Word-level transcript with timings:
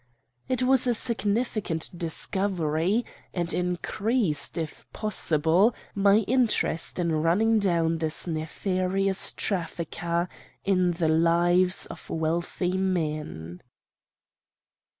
It 0.49 0.63
was 0.63 0.87
a 0.87 0.95
significant 0.95 1.91
discovery, 1.95 3.05
and 3.35 3.53
increased, 3.53 4.57
if 4.57 4.91
possible, 4.91 5.75
my 5.93 6.21
interest 6.27 6.97
in 6.97 7.11
running 7.21 7.59
down 7.59 7.99
this 7.99 8.25
nefarious 8.25 9.31
trafficker 9.31 10.27
in 10.65 10.93
the 10.93 11.07
lives 11.09 11.85
of 11.85 12.09
wealthy 12.09 12.77
men. 12.77 13.61